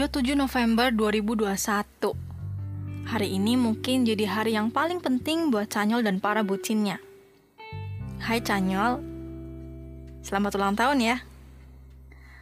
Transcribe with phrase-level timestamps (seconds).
[0.00, 2.16] 27 November 2021.
[3.04, 6.96] Hari ini mungkin jadi hari yang paling penting buat Canyol dan para bucinnya.
[8.16, 8.96] Hai Canyol,
[10.24, 11.16] selamat ulang tahun ya.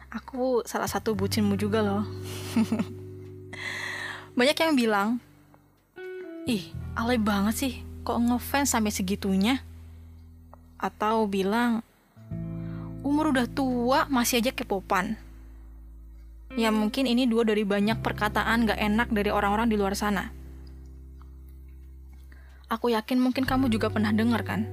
[0.07, 2.07] Aku salah satu bucinmu juga loh.
[4.39, 5.09] Banyak yang bilang,
[6.47, 7.73] ih alay banget sih,
[8.07, 9.59] kok ngefans sampai segitunya?
[10.79, 11.83] Atau bilang,
[13.03, 15.19] umur udah tua masih aja kepopan.
[16.57, 20.33] Ya mungkin ini dua dari banyak perkataan gak enak dari orang-orang di luar sana.
[22.69, 24.65] Aku yakin mungkin kamu juga pernah dengar kan?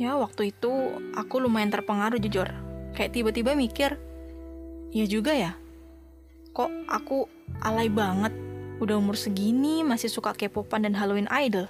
[0.00, 0.72] Ya waktu itu
[1.12, 2.48] aku lumayan terpengaruh jujur.
[2.96, 4.00] Kayak tiba-tiba mikir,
[4.96, 5.52] ya juga ya.
[6.56, 7.28] Kok aku
[7.60, 8.32] alay banget,
[8.80, 11.68] udah umur segini masih suka kepopan dan Halloween idol.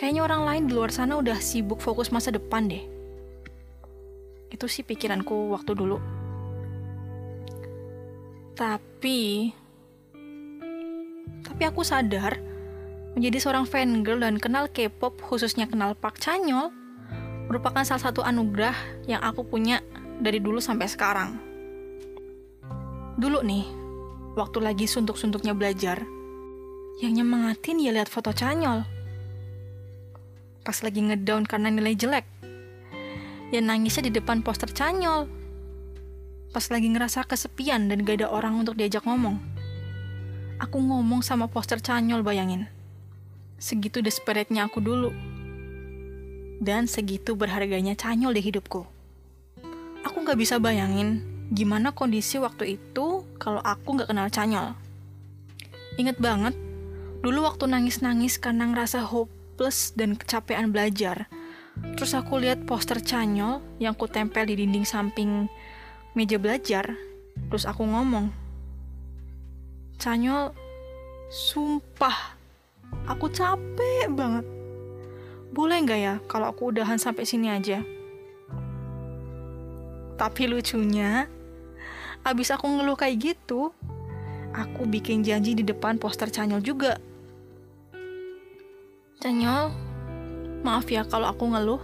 [0.00, 2.84] Kayaknya orang lain di luar sana udah sibuk fokus masa depan deh.
[4.48, 6.23] Itu sih pikiranku waktu dulu.
[8.54, 9.50] Tapi
[11.44, 12.38] tapi aku sadar
[13.14, 16.70] menjadi seorang fangirl dan kenal K-pop khususnya kenal Park Chanyeol
[17.46, 18.74] merupakan salah satu anugerah
[19.06, 19.78] yang aku punya
[20.18, 21.38] dari dulu sampai sekarang.
[23.14, 23.64] Dulu nih,
[24.34, 26.02] waktu lagi suntuk-suntuknya belajar,
[26.98, 28.82] yang nyemangatin ya lihat foto Chanyeol.
[30.66, 32.26] Pas lagi ngedown karena nilai jelek,
[33.54, 35.43] ya nangisnya di depan poster Chanyeol
[36.54, 39.42] pas lagi ngerasa kesepian dan gak ada orang untuk diajak ngomong.
[40.62, 42.70] Aku ngomong sama poster canyol bayangin.
[43.58, 45.10] Segitu desperate-nya aku dulu.
[46.62, 48.86] Dan segitu berharganya canyol di hidupku.
[50.06, 54.78] Aku gak bisa bayangin gimana kondisi waktu itu kalau aku gak kenal canyol.
[55.98, 56.54] Ingat banget,
[57.26, 61.26] dulu waktu nangis-nangis karena ngerasa hopeless dan kecapean belajar.
[61.98, 65.50] Terus aku lihat poster canyol yang ku tempel di dinding samping
[66.14, 66.94] meja belajar,
[67.50, 68.30] terus aku ngomong,
[69.98, 70.54] Canyol,
[71.30, 72.38] sumpah,
[73.10, 74.46] aku capek banget.
[75.54, 77.82] Boleh nggak ya kalau aku udahan sampai sini aja?
[80.14, 81.26] Tapi lucunya,
[82.22, 83.74] abis aku ngeluh kayak gitu,
[84.54, 86.98] aku bikin janji di depan poster Canyol juga.
[89.18, 89.74] Canyol,
[90.62, 91.82] maaf ya kalau aku ngeluh.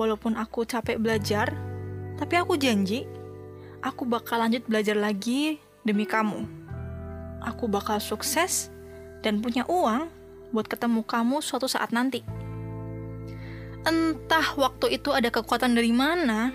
[0.00, 1.52] Walaupun aku capek belajar,
[2.20, 3.08] tapi aku janji,
[3.80, 5.56] aku bakal lanjut belajar lagi
[5.88, 6.44] demi kamu.
[7.40, 8.68] Aku bakal sukses
[9.24, 10.12] dan punya uang
[10.52, 12.20] buat ketemu kamu suatu saat nanti.
[13.88, 16.52] Entah waktu itu ada kekuatan dari mana,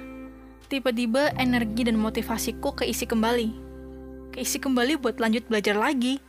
[0.70, 3.50] tiba-tiba energi dan motivasiku keisi kembali.
[4.38, 6.22] Keisi kembali buat lanjut belajar lagi.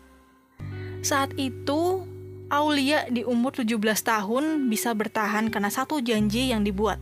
[1.05, 2.01] Saat itu,
[2.49, 6.97] Aulia di umur 17 tahun bisa bertahan karena satu janji yang dibuat,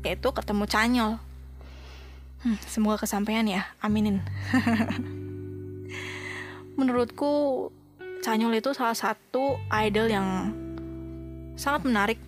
[0.00, 1.25] yaitu ketemu Canyol.
[2.46, 4.22] Hmm, semoga kesampaian ya, aminin.
[6.78, 7.66] Menurutku,
[8.22, 10.54] Canyol itu salah satu idol yang
[11.58, 12.22] sangat menarik.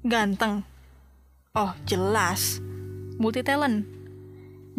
[0.00, 0.64] Ganteng.
[1.52, 2.56] Oh, jelas.
[3.20, 3.84] Multi talent.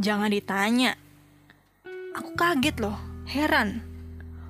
[0.02, 0.98] Jangan ditanya.
[2.18, 2.98] Aku kaget loh,
[3.30, 3.86] heran.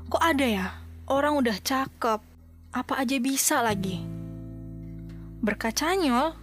[0.08, 0.80] Kok ada ya?
[1.12, 2.24] Orang udah cakep,
[2.72, 4.00] apa aja bisa lagi.
[5.44, 6.40] Berkat Canyol,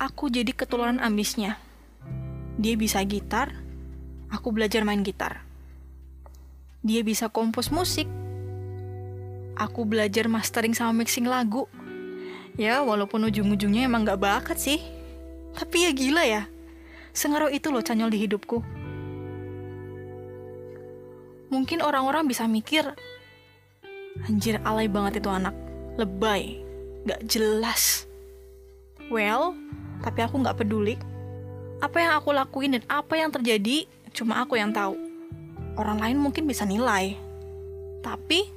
[0.00, 1.67] aku jadi ketularan ambisnya
[2.58, 3.54] dia bisa gitar,
[4.34, 5.46] aku belajar main gitar.
[6.82, 8.10] Dia bisa kompos musik,
[9.54, 11.70] aku belajar mastering sama mixing lagu.
[12.58, 14.82] Ya, walaupun ujung-ujungnya emang gak bakat sih.
[15.54, 16.42] Tapi ya gila ya,
[17.14, 18.58] sengaruh itu loh Canyol di hidupku.
[21.54, 22.90] Mungkin orang-orang bisa mikir,
[24.26, 25.54] anjir alay banget itu anak,
[25.94, 26.58] lebay,
[27.06, 28.10] gak jelas.
[29.08, 29.54] Well,
[30.02, 30.98] tapi aku gak peduli
[31.78, 34.98] apa yang aku lakuin dan apa yang terjadi cuma aku yang tahu.
[35.78, 37.14] Orang lain mungkin bisa nilai.
[38.02, 38.50] Tapi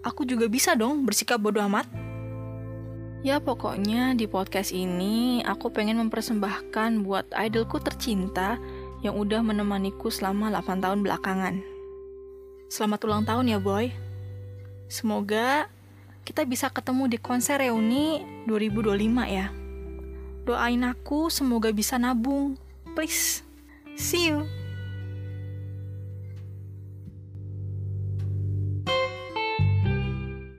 [0.00, 1.84] aku juga bisa dong bersikap bodoh amat.
[3.20, 8.56] Ya pokoknya di podcast ini aku pengen mempersembahkan buat idolku tercinta
[9.04, 11.60] yang udah menemaniku selama 8 tahun belakangan.
[12.72, 13.92] Selamat ulang tahun ya boy.
[14.88, 15.68] Semoga
[16.24, 18.96] kita bisa ketemu di konser reuni 2025
[19.28, 19.65] ya.
[20.46, 22.54] Doain aku semoga bisa nabung.
[22.94, 23.42] Please.
[23.98, 24.46] See you.